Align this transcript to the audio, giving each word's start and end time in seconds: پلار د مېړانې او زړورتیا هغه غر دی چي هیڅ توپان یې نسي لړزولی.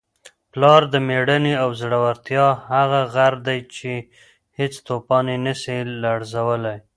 پلار 0.51 0.81
د 0.93 0.95
مېړانې 1.07 1.53
او 1.63 1.69
زړورتیا 1.81 2.47
هغه 2.71 3.01
غر 3.13 3.33
دی 3.47 3.59
چي 3.75 3.93
هیڅ 4.57 4.73
توپان 4.87 5.25
یې 5.31 5.37
نسي 5.45 5.77
لړزولی. 6.03 6.77